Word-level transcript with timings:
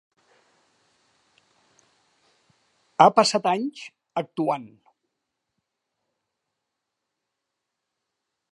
Ha 3.03 3.07
passat 3.19 3.49
anys 3.51 3.83
actuant. 4.23 4.67